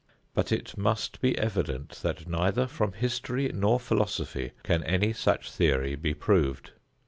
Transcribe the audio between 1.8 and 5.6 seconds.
that neither from history nor philosophy can any such